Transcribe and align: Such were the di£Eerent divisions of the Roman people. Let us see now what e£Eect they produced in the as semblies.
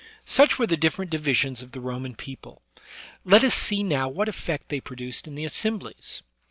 Such 0.25 0.57
were 0.57 0.65
the 0.65 0.77
di£Eerent 0.77 1.11
divisions 1.11 1.61
of 1.61 1.73
the 1.73 1.79
Roman 1.79 2.15
people. 2.15 2.63
Let 3.23 3.43
us 3.43 3.53
see 3.53 3.83
now 3.83 4.09
what 4.09 4.27
e£Eect 4.27 4.69
they 4.69 4.79
produced 4.81 5.27
in 5.27 5.35
the 5.35 5.45
as 5.45 5.53
semblies. 5.53 6.23